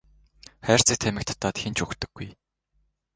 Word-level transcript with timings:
Хайрцаг 0.67 0.97
тамхи 0.99 1.25
татаад 1.29 1.55
хэн 1.61 1.73
ч 1.75 1.79
үхдэггүй. 1.83 2.27